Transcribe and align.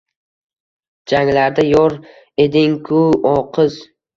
Janglarda 1.11 1.67
yor 1.73 1.97
eding-ku, 2.47 3.07
o, 3.35 3.39
qiz! 3.59 3.79